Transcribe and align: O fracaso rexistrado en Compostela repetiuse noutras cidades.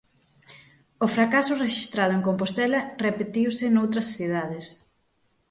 O 1.05 1.07
fracaso 1.15 1.59
rexistrado 1.63 2.11
en 2.17 2.25
Compostela 2.27 2.79
repetiuse 3.05 3.65
noutras 3.67 4.07
cidades. 4.15 4.65